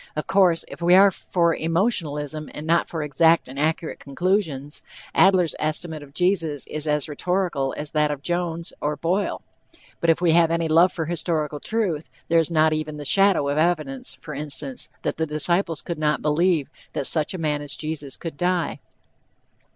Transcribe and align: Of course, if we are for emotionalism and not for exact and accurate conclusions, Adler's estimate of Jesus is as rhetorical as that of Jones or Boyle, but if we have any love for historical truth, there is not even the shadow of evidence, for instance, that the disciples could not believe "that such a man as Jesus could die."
Of 0.15 0.25
course, 0.25 0.65
if 0.67 0.81
we 0.81 0.95
are 0.95 1.11
for 1.11 1.53
emotionalism 1.53 2.49
and 2.55 2.65
not 2.65 2.89
for 2.89 3.03
exact 3.03 3.47
and 3.47 3.59
accurate 3.59 3.99
conclusions, 3.99 4.81
Adler's 5.13 5.53
estimate 5.59 6.01
of 6.01 6.15
Jesus 6.15 6.65
is 6.65 6.87
as 6.87 7.07
rhetorical 7.07 7.75
as 7.77 7.91
that 7.91 8.09
of 8.09 8.23
Jones 8.23 8.73
or 8.81 8.95
Boyle, 8.95 9.43
but 9.99 10.09
if 10.09 10.19
we 10.19 10.31
have 10.31 10.49
any 10.49 10.67
love 10.67 10.91
for 10.91 11.05
historical 11.05 11.59
truth, 11.59 12.09
there 12.29 12.39
is 12.39 12.49
not 12.49 12.73
even 12.73 12.97
the 12.97 13.05
shadow 13.05 13.47
of 13.47 13.59
evidence, 13.59 14.15
for 14.15 14.33
instance, 14.33 14.89
that 15.03 15.17
the 15.17 15.27
disciples 15.27 15.83
could 15.83 15.99
not 15.99 16.23
believe 16.23 16.71
"that 16.93 17.05
such 17.05 17.35
a 17.35 17.37
man 17.37 17.61
as 17.61 17.75
Jesus 17.77 18.17
could 18.17 18.37
die." 18.37 18.79